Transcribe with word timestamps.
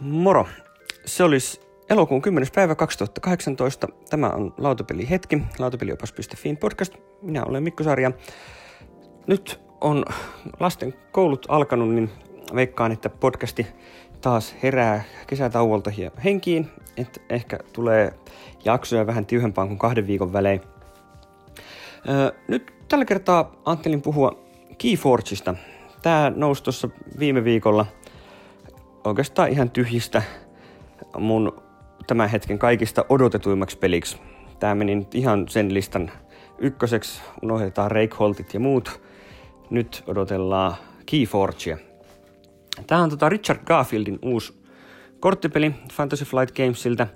Moro! 0.00 0.46
Se 1.04 1.24
olisi 1.24 1.60
elokuun 1.90 2.22
10. 2.22 2.48
päivä 2.54 2.74
2018. 2.74 3.88
Tämä 4.10 4.28
on 4.28 4.54
Lautapeli 4.58 5.10
hetki, 5.10 5.42
lautapeliopas.fiin 5.58 6.56
podcast. 6.56 6.94
Minä 7.22 7.44
olen 7.44 7.62
Mikko 7.62 7.84
Sarja. 7.84 8.12
Nyt 9.26 9.60
on 9.80 10.04
lasten 10.60 10.94
koulut 11.12 11.46
alkanut, 11.48 11.94
niin 11.94 12.10
veikkaan, 12.54 12.92
että 12.92 13.08
podcasti 13.08 13.66
taas 14.20 14.54
herää 14.62 15.04
kesätauolta 15.26 15.90
henkiin. 16.24 16.68
Että 16.96 17.20
ehkä 17.30 17.58
tulee 17.72 18.14
jaksoja 18.64 19.06
vähän 19.06 19.26
tiuhempaan 19.26 19.68
kuin 19.68 19.78
kahden 19.78 20.06
viikon 20.06 20.32
välein. 20.32 20.60
Öö, 22.08 22.32
nyt 22.48 22.72
tällä 22.88 23.04
kertaa 23.04 23.52
ajattelin 23.64 24.02
puhua 24.02 24.38
Keyforgeista. 24.78 25.54
Tämä 26.02 26.32
nousi 26.36 26.62
tuossa 26.62 26.88
viime 27.18 27.44
viikolla– 27.44 27.86
oikeastaan 29.04 29.48
ihan 29.48 29.70
tyhjistä 29.70 30.22
mun 31.18 31.62
tämän 32.06 32.28
hetken 32.28 32.58
kaikista 32.58 33.04
odotetuimmaksi 33.08 33.78
peliksi. 33.78 34.18
Tää 34.58 34.74
meni 34.74 34.94
nyt 34.94 35.14
ihan 35.14 35.48
sen 35.48 35.74
listan 35.74 36.10
ykköseksi, 36.58 37.20
unohdetaan 37.42 37.90
Reikholtit 37.90 38.54
ja 38.54 38.60
muut. 38.60 39.00
Nyt 39.70 40.04
odotellaan 40.06 40.74
Keyforgea. 41.06 41.78
Tää 42.86 42.98
on 42.98 43.10
tota 43.10 43.28
Richard 43.28 43.60
Garfieldin 43.64 44.18
uusi 44.22 44.62
korttipeli 45.20 45.74
Fantasy 45.92 46.24
Flight 46.24 46.56
Gamesilta. 46.56 47.06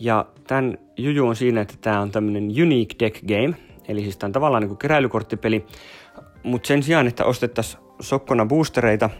Ja 0.00 0.26
tämän 0.46 0.78
juju 0.96 1.26
on 1.26 1.36
siinä, 1.36 1.60
että 1.60 1.74
tämä 1.80 2.00
on 2.00 2.10
tämmöinen 2.10 2.44
unique 2.62 2.98
deck 2.98 3.20
game, 3.26 3.54
eli 3.88 4.02
siis 4.02 4.16
tämä 4.16 4.28
on 4.28 4.32
tavallaan 4.32 4.60
niin 4.60 4.68
kuin 4.68 4.78
keräilykorttipeli, 4.78 5.66
mutta 6.42 6.66
sen 6.66 6.82
sijaan, 6.82 7.06
että 7.06 7.24
ostettaisiin 7.24 7.82
sokkona 8.00 8.46
boostereita, 8.46 9.10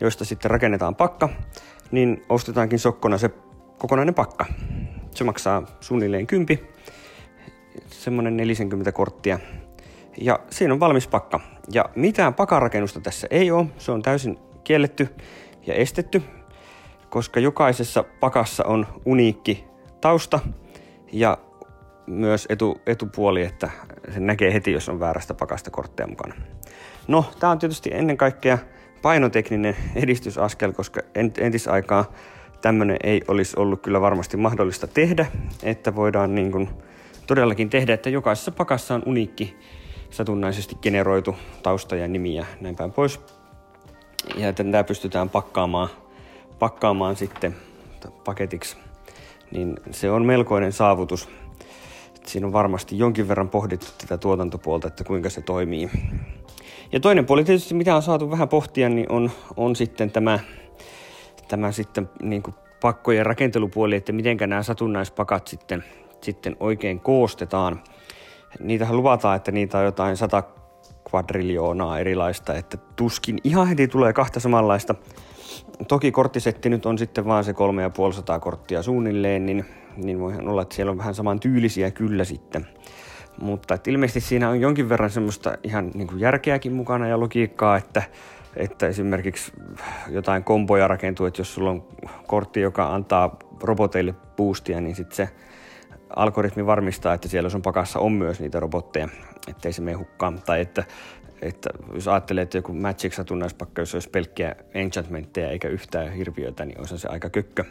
joista 0.00 0.24
sitten 0.24 0.50
rakennetaan 0.50 0.94
pakka, 0.94 1.28
niin 1.90 2.24
ostetaankin 2.28 2.78
sokkona 2.78 3.18
se 3.18 3.30
kokonainen 3.78 4.14
pakka. 4.14 4.46
Se 5.14 5.24
maksaa 5.24 5.62
suunnilleen 5.80 6.26
kympi, 6.26 6.66
semmoinen 7.90 8.36
40 8.36 8.92
korttia. 8.92 9.38
Ja 10.20 10.40
siinä 10.50 10.74
on 10.74 10.80
valmis 10.80 11.08
pakka. 11.08 11.40
Ja 11.72 11.84
mitään 11.96 12.34
pakarakennusta 12.34 13.00
tässä 13.00 13.26
ei 13.30 13.50
ole, 13.50 13.66
se 13.78 13.92
on 13.92 14.02
täysin 14.02 14.38
kielletty 14.64 15.08
ja 15.66 15.74
estetty, 15.74 16.22
koska 17.10 17.40
jokaisessa 17.40 18.04
pakassa 18.20 18.64
on 18.64 18.86
uniikki 19.04 19.64
tausta 20.00 20.40
ja 21.12 21.38
myös 22.06 22.46
etu, 22.48 22.80
etupuoli, 22.86 23.42
että 23.42 23.70
se 24.14 24.20
näkee 24.20 24.52
heti, 24.52 24.72
jos 24.72 24.88
on 24.88 25.00
väärästä 25.00 25.34
pakasta 25.34 25.70
kortteja 25.70 26.06
mukana. 26.06 26.34
No, 27.08 27.24
tämä 27.40 27.50
on 27.50 27.58
tietysti 27.58 27.90
ennen 27.92 28.16
kaikkea 28.16 28.58
painotekninen 29.02 29.76
edistysaskel, 29.94 30.72
koska 30.72 31.00
entisaikaa 31.38 32.12
tämmöinen 32.60 32.96
ei 33.02 33.22
olisi 33.28 33.60
ollut 33.60 33.82
kyllä 33.82 34.00
varmasti 34.00 34.36
mahdollista 34.36 34.86
tehdä, 34.86 35.26
että 35.62 35.94
voidaan 35.94 36.34
niin 36.34 36.52
kuin 36.52 36.68
todellakin 37.26 37.70
tehdä, 37.70 37.94
että 37.94 38.10
jokaisessa 38.10 38.50
pakassa 38.50 38.94
on 38.94 39.02
uniikki 39.06 39.56
satunnaisesti 40.10 40.76
generoitu 40.82 41.36
tausta 41.62 41.96
ja 41.96 42.08
nimi 42.08 42.34
ja 42.34 42.44
näin 42.60 42.76
päin 42.76 42.92
pois. 42.92 43.20
Ja 44.36 44.48
että 44.48 44.64
tämä 44.64 44.84
pystytään 44.84 45.30
pakkaamaan, 45.30 45.88
pakkaamaan 46.58 47.16
sitten 47.16 47.56
paketiksi, 48.24 48.76
niin 49.50 49.76
se 49.90 50.10
on 50.10 50.24
melkoinen 50.24 50.72
saavutus. 50.72 51.28
Siinä 52.26 52.46
on 52.46 52.52
varmasti 52.52 52.98
jonkin 52.98 53.28
verran 53.28 53.48
pohdittu 53.48 53.86
tätä 53.98 54.18
tuotantopuolta, 54.18 54.88
että 54.88 55.04
kuinka 55.04 55.30
se 55.30 55.40
toimii. 55.40 55.90
Ja 56.92 57.00
toinen 57.00 57.26
puoli 57.26 57.44
tietysti, 57.44 57.74
mitä 57.74 57.96
on 57.96 58.02
saatu 58.02 58.30
vähän 58.30 58.48
pohtia, 58.48 58.88
niin 58.88 59.12
on, 59.12 59.30
on 59.56 59.76
sitten 59.76 60.10
tämä, 60.10 60.38
tämä 61.48 61.72
sitten 61.72 62.10
niin 62.22 62.42
kuin 62.42 62.54
pakkojen 62.80 63.26
rakentelupuoli, 63.26 63.96
että 63.96 64.12
miten 64.12 64.36
nämä 64.46 64.62
satunnaispakat 64.62 65.46
sitten, 65.46 65.84
sitten 66.20 66.56
oikein 66.60 67.00
koostetaan. 67.00 67.82
Niitähän 68.60 68.96
luvataan, 68.96 69.36
että 69.36 69.52
niitä 69.52 69.78
on 69.78 69.84
jotain 69.84 70.16
100 70.16 70.42
kvadriljoonaa 71.10 71.98
erilaista, 71.98 72.54
että 72.54 72.76
tuskin 72.96 73.38
ihan 73.44 73.68
heti 73.68 73.88
tulee 73.88 74.12
kahta 74.12 74.40
samanlaista. 74.40 74.94
Toki 75.88 76.12
korttisetti 76.12 76.68
nyt 76.68 76.86
on 76.86 76.98
sitten 76.98 77.24
vaan 77.24 77.44
se 77.44 77.52
3500 77.52 78.40
korttia 78.40 78.82
suunnilleen, 78.82 79.46
niin, 79.46 79.64
niin 79.96 80.20
voihan 80.20 80.48
olla, 80.48 80.62
että 80.62 80.74
siellä 80.74 80.90
on 80.90 80.98
vähän 80.98 81.14
saman 81.14 81.40
tyylisiä 81.40 81.90
kyllä 81.90 82.24
sitten. 82.24 82.66
Mutta 83.40 83.74
että 83.74 83.90
ilmeisesti 83.90 84.20
siinä 84.20 84.48
on 84.48 84.60
jonkin 84.60 84.88
verran 84.88 85.10
semmoista 85.10 85.58
ihan 85.62 85.90
niin 85.94 86.06
kuin 86.06 86.20
järkeäkin 86.20 86.72
mukana 86.72 87.08
ja 87.08 87.20
logiikkaa, 87.20 87.76
että, 87.76 88.02
että 88.56 88.86
esimerkiksi 88.86 89.52
jotain 90.08 90.44
komboja 90.44 90.88
rakentuu, 90.88 91.26
että 91.26 91.40
jos 91.40 91.54
sulla 91.54 91.70
on 91.70 91.84
kortti, 92.26 92.60
joka 92.60 92.94
antaa 92.94 93.36
roboteille 93.62 94.14
boostia, 94.36 94.80
niin 94.80 94.96
sitten 94.96 95.16
se 95.16 95.28
algoritmi 96.16 96.66
varmistaa, 96.66 97.14
että 97.14 97.28
siellä 97.28 97.50
sun 97.50 97.62
pakassa 97.62 97.98
on 97.98 98.12
myös 98.12 98.40
niitä 98.40 98.60
robotteja, 98.60 99.08
ettei 99.48 99.72
se 99.72 99.82
mene 99.82 99.96
hukkaan. 99.96 100.40
Tai 100.46 100.60
että, 100.60 100.84
että 101.42 101.70
jos 101.94 102.08
ajattelee, 102.08 102.42
että 102.42 102.58
joku 102.58 102.72
Magic 102.72 103.14
satunnaispakka, 103.14 103.82
jos 103.82 103.94
olisi 103.94 104.10
pelkkiä 104.10 104.56
enchantmentteja 104.74 105.50
eikä 105.50 105.68
yhtään 105.68 106.12
hirviöitä, 106.12 106.64
niin 106.64 106.78
olisi 106.78 106.98
se 106.98 107.08
aika 107.08 107.30
kökkö. 107.30 107.64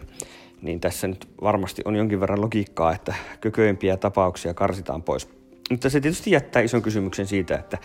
Niin 0.62 0.80
tässä 0.80 1.08
nyt 1.08 1.28
varmasti 1.42 1.82
on 1.86 1.96
jonkin 1.96 2.20
verran 2.20 2.42
logiikkaa, 2.42 2.94
että 2.94 3.16
kököimpiä 3.42 3.98
tapauksia 3.98 4.54
karsitaan 4.54 5.04
pois. 5.04 5.30
Mutta 5.70 5.90
se 5.90 6.02
tietysti 6.02 6.32
jättää 6.32 6.62
ison 6.62 6.82
kysymyksen 6.82 7.28
siitä, 7.28 7.56
että 7.56 7.78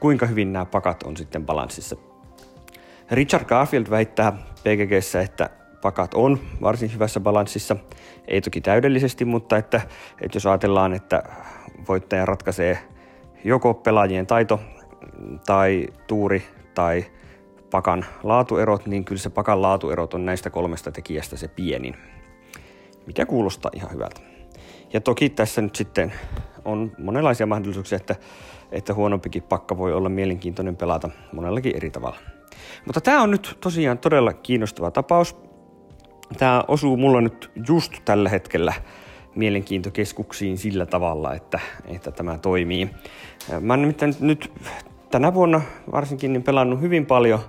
kuinka 0.00 0.26
hyvin 0.26 0.52
nämä 0.52 0.64
pakat 0.64 1.02
on 1.02 1.16
sitten 1.16 1.46
balanssissa. 1.46 1.96
Richard 3.10 3.44
Garfield 3.44 3.90
väittää 3.90 4.32
PGGssä, 4.32 5.20
että 5.20 5.50
pakat 5.82 6.14
on 6.14 6.40
varsin 6.62 6.92
hyvässä 6.94 7.20
balanssissa. 7.20 7.76
Ei 8.28 8.40
toki 8.40 8.60
täydellisesti, 8.60 9.24
mutta 9.24 9.56
että, 9.56 9.80
että 10.20 10.36
jos 10.36 10.46
ajatellaan, 10.46 10.92
että 10.92 11.22
voittaja 11.88 12.26
ratkaisee 12.26 12.78
joko 13.44 13.74
pelaajien 13.74 14.26
taito 14.26 14.60
tai 15.46 15.86
tuuri 16.06 16.42
tai 16.74 17.04
pakan 17.70 18.04
laatuerot, 18.22 18.86
niin 18.86 19.04
kyllä 19.04 19.20
se 19.20 19.30
pakan 19.30 19.62
laatuerot 19.62 20.14
on 20.14 20.26
näistä 20.26 20.50
kolmesta 20.50 20.92
tekijästä 20.92 21.36
se 21.36 21.48
pienin, 21.48 21.96
mikä 23.06 23.26
kuulostaa 23.26 23.70
ihan 23.74 23.92
hyvältä. 23.92 24.20
Ja 24.92 25.00
toki 25.00 25.30
tässä 25.30 25.62
nyt 25.62 25.76
sitten 25.76 26.12
on 26.64 26.92
monenlaisia 26.98 27.46
mahdollisuuksia, 27.46 27.96
että, 27.96 28.16
että 28.72 28.94
huonompikin 28.94 29.42
pakka 29.42 29.78
voi 29.78 29.92
olla 29.92 30.08
mielenkiintoinen 30.08 30.76
pelata 30.76 31.10
monellakin 31.32 31.76
eri 31.76 31.90
tavalla. 31.90 32.16
Mutta 32.84 33.00
tämä 33.00 33.22
on 33.22 33.30
nyt 33.30 33.58
tosiaan 33.60 33.98
todella 33.98 34.32
kiinnostava 34.32 34.90
tapaus. 34.90 35.36
Tämä 36.38 36.64
osuu 36.68 36.96
mulla 36.96 37.20
nyt 37.20 37.50
just 37.68 37.92
tällä 38.04 38.28
hetkellä 38.28 38.72
mielenkiintokeskuksiin 39.34 40.58
sillä 40.58 40.86
tavalla, 40.86 41.34
että, 41.34 41.60
että 41.86 42.10
tämä 42.10 42.38
toimii. 42.38 42.90
Mä 43.60 43.76
nimittäin 43.76 44.14
nyt 44.20 44.52
tänä 45.10 45.34
vuonna 45.34 45.60
varsinkin 45.92 46.32
niin 46.32 46.42
pelannut 46.42 46.80
hyvin 46.80 47.06
paljon 47.06 47.40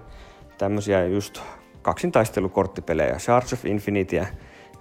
tämmöisiä 0.57 1.05
just 1.05 1.41
kaksintaistelukorttipelejä, 1.81 3.19
Shards 3.19 3.53
of 3.53 3.65
Infinityä, 3.65 4.27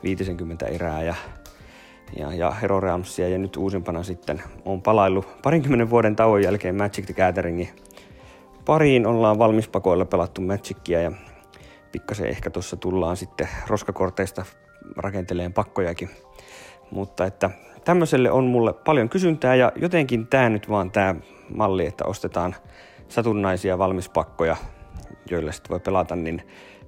50 0.03 0.66
erää 0.66 1.03
ja 1.03 1.15
ja, 2.19 2.34
ja 2.34 2.50
Hero 2.50 2.81
Realmsia 2.81 3.28
ja 3.28 3.38
nyt 3.38 3.56
uusimpana 3.56 4.03
sitten 4.03 4.42
on 4.65 4.82
palaillut 4.82 5.42
parinkymmenen 5.42 5.91
vuoden 5.91 6.16
tauon 6.16 6.42
jälkeen 6.42 6.75
Magic 6.75 7.06
the 7.06 7.15
Gatheringin 7.15 7.69
pariin. 8.65 9.06
Ollaan 9.06 9.38
valmispakoilla 9.38 10.04
pelattu 10.04 10.41
Magicia 10.41 11.03
ja 11.03 11.12
pikkasen 11.92 12.26
ehkä 12.26 12.50
tuossa 12.50 12.76
tullaan 12.76 13.16
sitten 13.16 13.48
roskakorteista 13.66 14.44
rakenteleen 14.97 15.53
pakkojakin. 15.53 16.10
Mutta 16.91 17.24
että 17.24 17.50
tämmöiselle 17.84 18.30
on 18.30 18.44
mulle 18.44 18.72
paljon 18.72 19.08
kysyntää 19.08 19.54
ja 19.54 19.72
jotenkin 19.76 20.26
tämä 20.26 20.48
nyt 20.48 20.70
vaan 20.70 20.91
tämä 20.91 21.14
malli, 21.54 21.86
että 21.86 22.04
ostetaan 22.04 22.54
satunnaisia 23.08 23.78
valmispakkoja, 23.78 24.56
joilla 25.30 25.52
sitten 25.52 25.70
voi 25.70 25.80
pelata, 25.80 26.16
niin, 26.16 26.42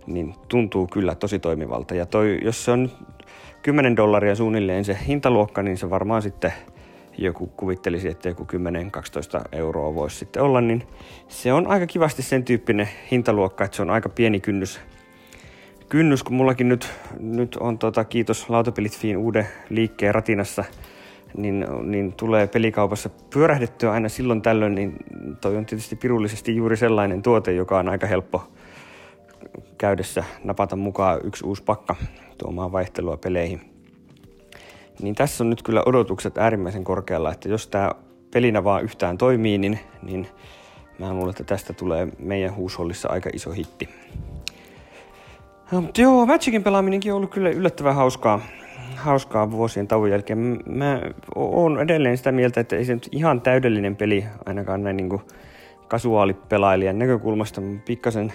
niin 0.07 0.35
tuntuu 0.49 0.87
kyllä 0.87 1.15
tosi 1.15 1.39
toimivalta. 1.39 1.95
Ja 1.95 2.07
toi, 2.07 2.39
jos 2.43 2.65
se 2.65 2.71
on 2.71 2.91
10 3.63 3.97
dollaria 3.97 4.35
suunnilleen 4.35 4.85
se 4.85 4.99
hintaluokka, 5.07 5.63
niin 5.63 5.77
se 5.77 5.91
varmaan 5.91 6.23
sitten 6.23 6.53
joku 7.19 7.47
kuvittelisi, 7.47 8.09
että 8.09 8.29
joku 8.29 8.47
10-12 9.41 9.49
euroa 9.53 9.95
voisi 9.95 10.17
sitten 10.17 10.43
olla, 10.43 10.61
niin 10.61 10.83
se 11.29 11.53
on 11.53 11.67
aika 11.67 11.87
kivasti 11.87 12.23
sen 12.23 12.45
tyyppinen 12.45 12.89
hintaluokka, 13.11 13.65
että 13.65 13.77
se 13.77 13.83
on 13.83 13.91
aika 13.91 14.09
pieni 14.09 14.41
kynnys. 14.41 14.81
Kynnys, 15.89 16.23
kun 16.23 16.37
mullakin 16.37 16.69
nyt, 16.69 16.91
nyt 17.21 17.57
on 17.57 17.79
tota, 17.79 18.05
kiitos 18.05 18.51
Lautapelit 18.51 19.01
uuden 19.19 19.47
liikkeen 19.71 20.15
ratinassa, 20.15 20.65
niin, 21.37 21.67
niin 21.83 22.13
tulee 22.13 22.47
pelikaupassa 22.47 23.11
pyörähdettyä 23.31 23.93
aina 23.93 24.09
silloin 24.09 24.43
tällöin, 24.43 24.75
niin 24.75 24.97
toi 25.41 25.57
on 25.57 25.67
tietysti 25.67 25.97
pirullisesti 25.97 26.57
juuri 26.57 26.77
sellainen 26.77 27.23
tuote, 27.23 27.53
joka 27.53 27.79
on 27.79 27.89
aika 27.89 28.07
helppo 28.07 28.49
käydessä 29.79 30.25
napata 30.45 30.77
mukaan 30.77 31.21
yksi 31.25 31.45
uusi 31.47 31.63
pakka 31.63 31.97
tuomaan 32.39 32.73
vaihtelua 32.73 33.17
peleihin. 33.17 33.61
Niin 35.03 35.15
tässä 35.15 35.45
on 35.45 35.51
nyt 35.51 35.63
kyllä 35.63 35.83
odotukset 35.87 36.39
äärimmäisen 36.39 36.85
korkealla, 36.85 37.33
että 37.33 37.49
jos 37.49 37.67
tämä 37.67 37.91
pelinä 38.31 38.65
vaan 38.65 38.85
yhtään 38.85 39.19
toimii, 39.19 39.59
niin, 39.59 39.79
niin 40.03 40.27
mä 40.99 41.15
luulen, 41.15 41.31
että 41.31 41.45
tästä 41.45 41.73
tulee 41.73 42.09
meidän 42.19 42.57
huushollissa 42.57 43.09
aika 43.09 43.31
iso 43.33 43.51
hitti. 43.51 43.89
Mutta 45.71 46.01
joo, 46.01 46.27
Magicin 46.27 46.63
pelaaminenkin 46.63 47.13
on 47.13 47.17
ollut 47.17 47.31
kyllä 47.31 47.51
yllättävän 47.51 47.95
hauskaa, 47.95 48.41
hauskaa 48.97 49.51
vuosien 49.51 49.89
tauon 49.89 50.11
jälkeen. 50.11 50.61
Mä 50.67 51.01
oon 51.35 51.81
edelleen 51.81 52.17
sitä 52.17 52.33
mieltä, 52.33 52.61
että 52.61 52.77
ei 52.77 52.85
se 52.85 52.95
nyt 52.95 53.09
ihan 53.13 53.41
täydellinen 53.41 53.97
peli 53.97 54.25
ainakaan 54.47 54.83
näin 54.83 54.97
niin 54.97 55.21
kasuaalipelailijan 55.89 56.99
näkökulmasta. 56.99 57.63
Pikkasen 57.85 58.33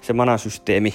se 0.00 0.12
manasysteemi, 0.12 0.94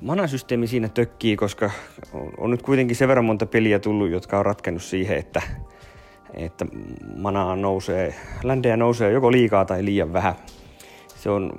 manasysteemi 0.00 0.66
siinä 0.66 0.88
tökkii, 0.88 1.36
koska 1.36 1.70
on, 2.12 2.30
on 2.38 2.50
nyt 2.50 2.62
kuitenkin 2.62 2.96
sen 2.96 3.08
verran 3.08 3.24
monta 3.24 3.46
peliä 3.46 3.78
tullut, 3.78 4.10
jotka 4.10 4.38
on 4.38 4.46
ratkennut 4.46 4.82
siihen, 4.82 5.18
että, 5.18 5.42
että 6.34 6.66
manaa 7.16 7.56
nousee, 7.56 8.14
ländejä 8.42 8.76
nousee 8.76 9.12
joko 9.12 9.32
liikaa 9.32 9.64
tai 9.64 9.84
liian 9.84 10.12
vähän 10.12 10.34
se 11.20 11.30
on 11.30 11.52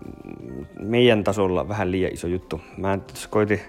meidän 0.80 1.24
tasolla 1.24 1.68
vähän 1.68 1.92
liian 1.92 2.14
iso 2.14 2.28
juttu. 2.28 2.62
Mä 2.78 3.00
koitin 3.30 3.62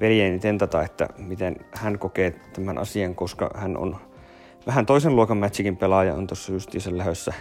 veljeni 0.00 0.38
tentata, 0.38 0.82
että 0.82 1.08
miten 1.18 1.56
hän 1.72 1.98
kokee 1.98 2.34
tämän 2.52 2.78
asian, 2.78 3.14
koska 3.14 3.50
hän 3.54 3.76
on 3.76 3.96
vähän 4.66 4.86
toisen 4.86 5.16
luokan 5.16 5.36
Magicin 5.36 5.76
pelaaja, 5.76 6.14
on 6.14 6.26
tuossa 6.26 6.52
justiinsa 6.52 6.98
lähdössä 6.98 7.32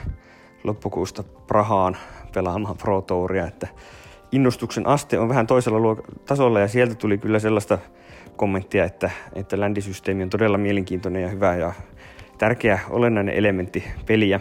loppukuusta 0.63 1.23
Prahaan 1.23 1.97
pelaamaan 2.33 2.77
Pro 2.77 3.01
Touria, 3.01 3.47
että 3.47 3.67
innostuksen 4.31 4.87
aste 4.87 5.19
on 5.19 5.29
vähän 5.29 5.47
toisella 5.47 5.79
luok- 5.79 6.19
tasolla 6.25 6.59
ja 6.59 6.67
sieltä 6.67 6.95
tuli 6.95 7.17
kyllä 7.17 7.39
sellaista 7.39 7.77
kommenttia, 8.35 8.85
että, 8.85 9.11
että 9.33 9.59
ländisysteemi 9.59 10.23
on 10.23 10.29
todella 10.29 10.57
mielenkiintoinen 10.57 11.21
ja 11.21 11.29
hyvä 11.29 11.55
ja 11.55 11.73
tärkeä 12.37 12.79
olennainen 12.89 13.35
elementti 13.35 13.83
peliä. 14.05 14.39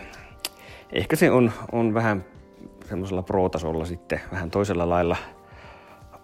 Ehkä 0.93 1.17
se 1.17 1.31
on, 1.31 1.53
on 1.73 1.95
vähän 1.95 2.25
semmoisella 2.89 3.23
pro-tasolla 3.23 3.85
sitten 3.85 4.21
vähän 4.33 4.51
toisella 4.51 4.89
lailla 4.89 5.17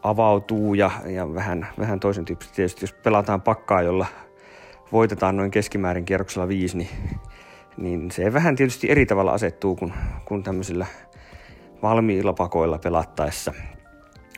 avautuu 0.02 0.74
ja, 0.74 0.90
ja 1.06 1.34
vähän, 1.34 1.66
vähän 1.78 2.00
toisen 2.00 2.24
tyyppisesti. 2.24 2.56
Tietysti 2.56 2.82
jos 2.84 2.92
pelataan 2.92 3.42
pakkaa, 3.42 3.82
jolla 3.82 4.06
voitetaan 4.92 5.36
noin 5.36 5.50
keskimäärin 5.50 6.04
kierroksella 6.04 6.48
viisi, 6.48 6.76
niin, 6.76 6.88
niin 7.76 8.10
se 8.10 8.32
vähän 8.32 8.56
tietysti 8.56 8.90
eri 8.90 9.06
tavalla 9.06 9.32
asettuu 9.32 9.76
kuin, 9.76 9.92
kuin 10.24 10.42
tämmöisillä 10.42 10.86
valmiilla 11.82 12.32
pakoilla 12.32 12.78
pelattaessa. 12.78 13.52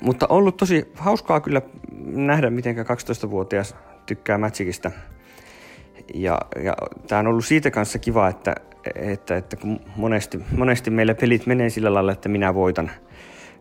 Mutta 0.00 0.26
ollut 0.28 0.56
tosi 0.56 0.92
hauskaa 0.94 1.40
kyllä 1.40 1.62
nähdä, 2.04 2.50
miten 2.50 2.76
12-vuotias 2.76 3.76
tykkää 4.06 4.38
Magicista. 4.38 4.90
Ja, 6.14 6.38
ja 6.64 6.76
tämä 7.08 7.18
on 7.18 7.26
ollut 7.26 7.44
siitä 7.44 7.70
kanssa 7.70 7.98
kiva, 7.98 8.28
että, 8.28 8.54
että, 8.94 9.36
että 9.36 9.56
kun 9.56 9.80
monesti, 9.96 10.40
monesti 10.56 10.90
meillä 10.90 11.14
pelit 11.14 11.46
menee 11.46 11.70
sillä 11.70 11.94
lailla, 11.94 12.12
että 12.12 12.28
minä 12.28 12.54
voitan 12.54 12.90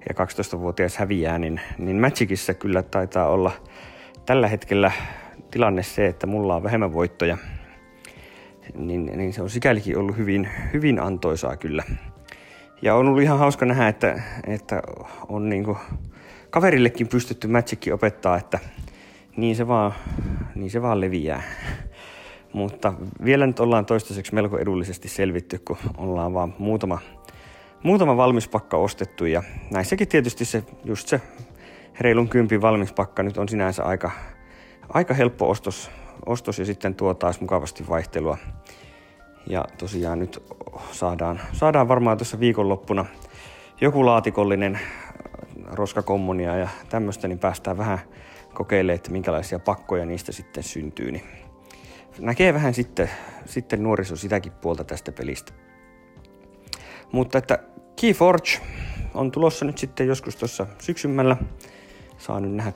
ja 0.09 0.25
12-vuotias 0.25 0.97
häviää, 0.97 1.39
niin, 1.39 1.61
niin 1.77 2.01
Magicissa 2.01 2.53
kyllä 2.53 2.83
taitaa 2.83 3.27
olla 3.27 3.51
tällä 4.25 4.47
hetkellä 4.47 4.91
tilanne 5.51 5.83
se, 5.83 6.07
että 6.07 6.27
mulla 6.27 6.55
on 6.55 6.63
vähemmän 6.63 6.93
voittoja. 6.93 7.37
Niin, 8.75 9.05
niin 9.05 9.33
se 9.33 9.41
on 9.41 9.49
sikälikin 9.49 9.97
ollut 9.97 10.17
hyvin, 10.17 10.49
hyvin 10.73 10.99
antoisaa 10.99 11.57
kyllä. 11.57 11.83
Ja 12.81 12.95
on 12.95 13.07
ollut 13.07 13.23
ihan 13.23 13.39
hauska 13.39 13.65
nähdä, 13.65 13.87
että, 13.87 14.21
että 14.47 14.81
on 15.27 15.49
niinku 15.49 15.77
kaverillekin 16.49 17.07
pystytty 17.07 17.47
Magicki 17.47 17.91
opettaa, 17.91 18.37
että 18.37 18.59
niin 19.37 19.55
se 19.55 19.67
vaan, 19.67 19.93
niin 20.55 20.71
se 20.71 20.81
vaan 20.81 21.01
leviää. 21.01 21.43
Mutta 22.53 22.93
vielä 23.23 23.47
nyt 23.47 23.59
ollaan 23.59 23.85
toistaiseksi 23.85 24.33
melko 24.33 24.57
edullisesti 24.57 25.07
selvitty, 25.07 25.59
kun 25.59 25.77
ollaan 25.97 26.33
vaan 26.33 26.55
muutama, 26.59 26.99
muutama 27.83 28.17
valmis 28.17 28.47
pakka 28.47 28.77
ostettu. 28.77 29.25
Ja 29.25 29.43
näissäkin 29.71 30.07
tietysti 30.07 30.45
se, 30.45 30.63
just 30.85 31.07
se 31.07 31.21
reilun 31.99 32.29
kympin 32.29 32.61
valmis 32.61 32.93
pakka 32.93 33.23
nyt 33.23 33.37
on 33.37 33.49
sinänsä 33.49 33.83
aika, 33.83 34.11
aika 34.89 35.13
helppo 35.13 35.49
ostos, 35.49 35.91
ostos 36.25 36.59
ja 36.59 36.65
sitten 36.65 36.95
tuo 36.95 37.13
taas 37.13 37.41
mukavasti 37.41 37.87
vaihtelua. 37.89 38.37
Ja 39.47 39.65
tosiaan 39.77 40.19
nyt 40.19 40.43
saadaan, 40.91 41.41
saadaan 41.53 41.87
varmaan 41.87 42.17
tuossa 42.17 42.39
viikonloppuna 42.39 43.05
joku 43.81 44.05
laatikollinen 44.05 44.79
roskakommunia 45.71 46.55
ja 46.55 46.67
tämmöistä, 46.89 47.27
niin 47.27 47.39
päästään 47.39 47.77
vähän 47.77 47.99
kokeilemaan, 48.53 48.95
että 48.95 49.11
minkälaisia 49.11 49.59
pakkoja 49.59 50.05
niistä 50.05 50.31
sitten 50.31 50.63
syntyy. 50.63 51.11
Niin 51.11 51.23
näkee 52.19 52.53
vähän 52.53 52.73
sitten, 52.73 53.09
sitten 53.45 53.83
nuoriso 53.83 54.15
sitäkin 54.15 54.51
puolta 54.51 54.83
tästä 54.83 55.11
pelistä. 55.11 55.53
Mutta 57.11 57.37
että 57.37 57.59
Keyforge 58.01 58.59
on 59.13 59.31
tulossa 59.31 59.65
nyt 59.65 59.77
sitten 59.77 60.07
joskus 60.07 60.35
tuossa 60.35 60.67
syksymällä. 60.79 61.37
Saa 62.17 62.39
nyt 62.39 62.51
nähdä, 62.53 62.73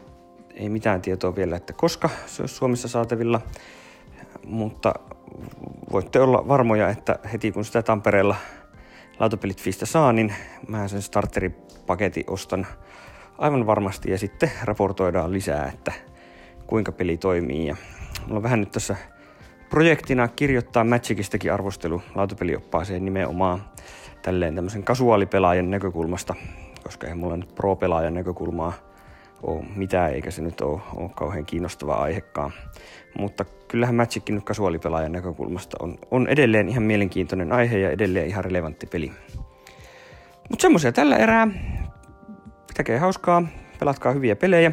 ei 0.53 0.69
mitään 0.69 1.01
tietoa 1.01 1.35
vielä, 1.35 1.55
että 1.55 1.73
koska 1.73 2.09
se 2.25 2.43
olisi 2.43 2.55
Suomessa 2.55 2.87
saatavilla. 2.87 3.41
Mutta 4.45 4.93
voitte 5.91 6.19
olla 6.19 6.47
varmoja, 6.47 6.89
että 6.89 7.19
heti 7.33 7.51
kun 7.51 7.65
sitä 7.65 7.83
Tampereella 7.83 8.35
lautapelit 9.19 9.61
Fistä 9.61 9.85
saa, 9.85 10.13
niin 10.13 10.33
mä 10.67 10.87
sen 10.87 11.01
starteripaketin 11.01 12.23
ostan 12.27 12.67
aivan 13.37 13.65
varmasti 13.65 14.11
ja 14.11 14.17
sitten 14.17 14.51
raportoidaan 14.63 15.33
lisää, 15.33 15.71
että 15.73 15.91
kuinka 16.67 16.91
peli 16.91 17.17
toimii. 17.17 17.67
Ja 17.67 17.75
mulla 18.25 18.37
on 18.37 18.43
vähän 18.43 18.59
nyt 18.59 18.71
tässä 18.71 18.95
projektina 19.69 20.27
kirjoittaa 20.27 20.83
Magicistakin 20.83 21.53
arvostelu 21.53 22.01
lautapelioppaaseen 22.15 23.05
nimenomaan 23.05 23.63
tälleen 24.21 24.55
tämmöisen 24.55 24.83
kasuaalipelaajan 24.83 25.71
näkökulmasta, 25.71 26.35
koska 26.83 27.07
ei 27.07 27.15
mulla 27.15 27.37
nyt 27.37 27.55
pro-pelaajan 27.55 28.13
näkökulmaa 28.13 28.73
ole 29.43 29.65
mitään, 29.75 30.13
eikä 30.13 30.31
se 30.31 30.41
nyt 30.41 30.61
ole, 30.61 30.81
ole 30.95 31.09
kauhean 31.15 31.45
kiinnostava 31.45 31.95
aihekaan. 31.95 32.51
Mutta 33.19 33.45
kyllähän 33.67 33.95
Magickin 33.95 34.35
nyt 34.35 34.43
kasuaalipelaajan 34.43 35.11
näkökulmasta 35.11 35.77
on, 35.79 35.97
on 36.11 36.27
edelleen 36.27 36.69
ihan 36.69 36.83
mielenkiintoinen 36.83 37.51
aihe 37.51 37.77
ja 37.77 37.91
edelleen 37.91 38.27
ihan 38.27 38.45
relevantti 38.45 38.87
peli. 38.87 39.11
Mutta 40.49 40.61
semmoisia 40.61 40.91
tällä 40.91 41.17
erää. 41.17 41.47
Pitäkää 42.67 42.99
hauskaa, 42.99 43.43
pelatkaa 43.79 44.11
hyviä 44.11 44.35
pelejä. 44.35 44.71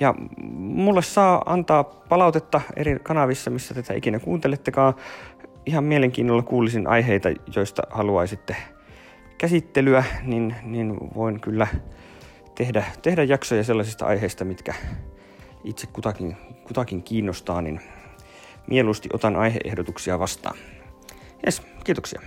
Ja 0.00 0.14
mulle 0.58 1.02
saa 1.02 1.42
antaa 1.46 1.84
palautetta 1.84 2.60
eri 2.76 2.98
kanavissa, 3.02 3.50
missä 3.50 3.74
tätä 3.74 3.94
ikinä 3.94 4.18
kuuntelettekaan. 4.18 4.94
Ihan 5.66 5.84
mielenkiinnolla 5.84 6.42
kuulisin 6.42 6.86
aiheita, 6.86 7.28
joista 7.56 7.82
haluaisitte 7.90 8.56
käsittelyä, 9.38 10.04
niin, 10.22 10.54
niin 10.62 10.96
voin 11.14 11.40
kyllä 11.40 11.66
tehdä, 12.54 12.84
tehdä 13.02 13.24
jaksoja 13.24 13.64
sellaisista 13.64 14.06
aiheista, 14.06 14.44
mitkä 14.44 14.74
itse 15.64 15.86
kutakin, 15.86 16.36
kutakin 16.66 17.02
kiinnostaa, 17.02 17.62
niin 17.62 17.80
mieluusti 18.66 19.08
otan 19.12 19.36
aiheehdotuksia 19.36 20.18
vastaan. 20.18 20.56
Jes, 21.46 21.62
kiitoksia. 21.84 22.20